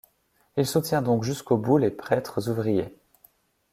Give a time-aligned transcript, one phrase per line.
[0.57, 2.97] Il soutient donc jusqu'au bout les prêtres ouvriers.